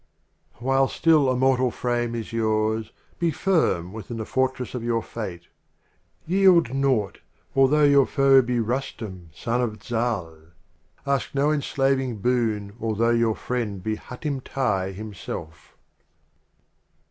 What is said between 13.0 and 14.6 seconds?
your Friend be Hatim